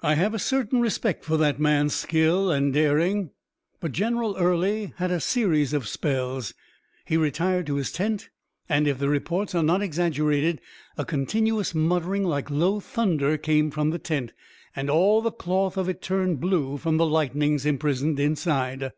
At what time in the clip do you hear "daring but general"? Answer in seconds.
2.72-4.34